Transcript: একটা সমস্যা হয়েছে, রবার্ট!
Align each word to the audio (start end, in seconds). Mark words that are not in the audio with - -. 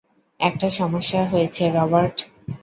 একটা 0.39 0.67
সমস্যা 0.79 1.21
হয়েছে, 1.25 1.63
রবার্ট! 1.77 2.17